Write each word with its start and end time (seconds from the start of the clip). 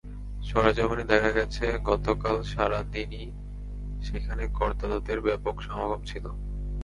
সরেজমিনে 0.43 1.03
দেখা 1.03 1.31
গেছে, 1.31 1.65
গতকাল 1.83 2.35
সারা 2.43 2.79
দিনই 2.93 3.27
সেখানে 4.01 4.43
করদাতাদের 4.57 5.19
ব্যাপক 5.21 5.55
সমাগম 5.61 6.01
ছিল। 6.03 6.25